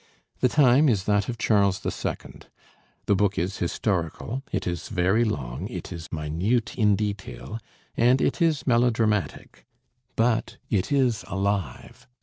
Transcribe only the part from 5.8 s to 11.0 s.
is minute in detail, and it is melodramatic: but it